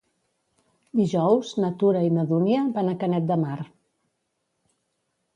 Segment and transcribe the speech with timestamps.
[0.99, 3.59] Dijous na Tura i na Dúnia van a Canet de Mar.